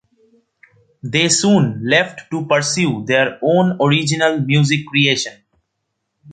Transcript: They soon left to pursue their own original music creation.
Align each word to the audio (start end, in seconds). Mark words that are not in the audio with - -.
They 1.03 1.29
soon 1.29 1.83
left 1.87 2.31
to 2.31 2.47
pursue 2.47 3.05
their 3.05 3.37
own 3.43 3.77
original 3.79 4.39
music 4.41 4.87
creation. 4.87 5.43